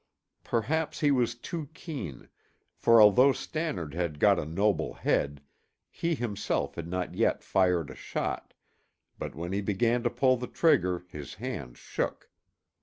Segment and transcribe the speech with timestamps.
[0.43, 2.27] Perhaps he was too keen,
[2.75, 5.43] for although Stannard had got a noble head,
[5.91, 8.55] he himself had not yet fired a shot,
[9.19, 12.31] but when he began to pull the trigger his hand shook.